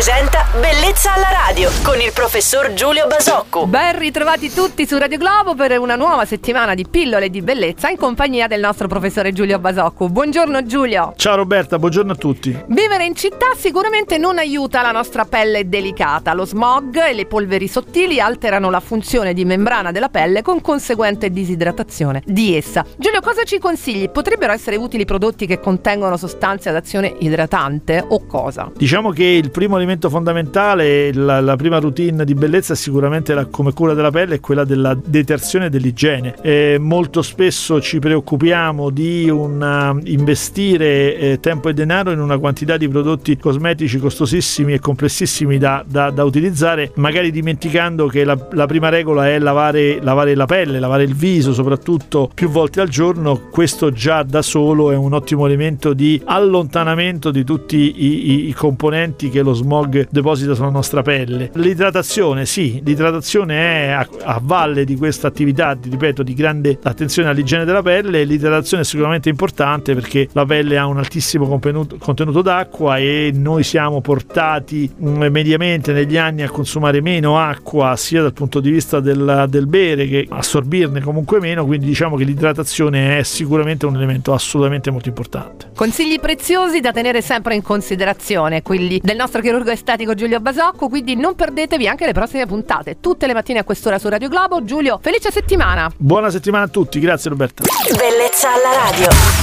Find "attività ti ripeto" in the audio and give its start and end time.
65.28-66.22